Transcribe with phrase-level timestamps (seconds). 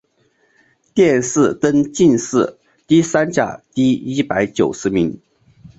[0.95, 2.57] 殿试登进士
[2.87, 5.21] 第三甲第一百九十名。